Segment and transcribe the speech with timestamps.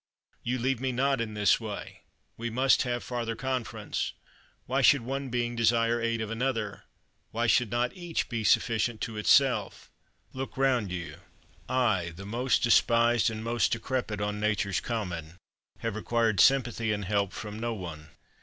[0.41, 2.01] you leave me not in this way;
[2.35, 4.13] we must have farther conference.
[4.65, 6.85] Why should one being desire aid of another?
[7.29, 9.91] Why should not each be sufficient to itself?
[10.33, 11.17] Look round you
[11.69, 15.37] I, the most despised and most decrepit on Nature's common,
[15.81, 18.09] have required sympathy and help from no one.